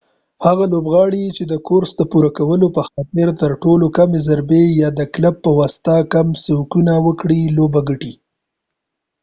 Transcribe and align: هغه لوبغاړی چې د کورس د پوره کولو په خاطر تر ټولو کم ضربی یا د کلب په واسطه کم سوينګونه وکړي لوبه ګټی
هغه 0.45 0.65
لوبغاړی 0.73 1.23
چې 1.37 1.43
د 1.51 1.53
کورس 1.67 1.91
د 1.95 2.01
پوره 2.11 2.31
کولو 2.39 2.67
په 2.75 2.81
خاطر 2.89 3.27
تر 3.41 3.51
ټولو 3.63 3.85
کم 3.97 4.09
ضربی 4.27 4.63
یا 4.81 4.89
د 4.99 5.01
کلب 5.13 5.35
په 5.45 5.51
واسطه 5.59 5.95
کم 6.13 6.27
سوينګونه 6.43 6.93
وکړي 7.07 7.39
لوبه 7.57 7.81
ګټی 7.89 8.13